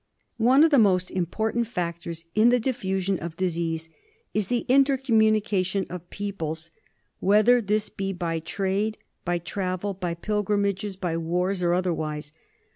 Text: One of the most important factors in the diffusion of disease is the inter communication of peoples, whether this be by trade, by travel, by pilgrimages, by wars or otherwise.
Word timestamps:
One 0.39 0.63
of 0.63 0.71
the 0.71 0.79
most 0.79 1.11
important 1.11 1.67
factors 1.67 2.25
in 2.33 2.49
the 2.49 2.59
diffusion 2.59 3.19
of 3.19 3.37
disease 3.37 3.87
is 4.33 4.47
the 4.47 4.65
inter 4.67 4.97
communication 4.97 5.85
of 5.91 6.09
peoples, 6.09 6.71
whether 7.19 7.61
this 7.61 7.89
be 7.89 8.11
by 8.11 8.39
trade, 8.39 8.97
by 9.25 9.37
travel, 9.37 9.93
by 9.93 10.15
pilgrimages, 10.15 10.95
by 10.97 11.17
wars 11.17 11.61
or 11.61 11.75
otherwise. 11.75 12.33